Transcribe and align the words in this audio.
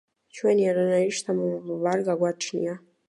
ჩვენი 0.37 0.63
არანაირი 0.71 1.13
შთამომავლობა 1.17 1.93
არ 1.97 2.03
გაგვაჩნია. 2.09 2.75